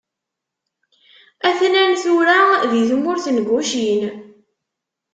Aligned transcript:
a-ten-an 1.47 1.91
tura 2.01 2.39
di 2.71 2.81
tmurt 2.89 3.25
n 3.31 3.37
Gucin. 3.47 4.03